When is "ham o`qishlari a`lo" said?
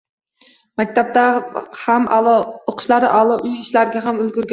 1.81-3.37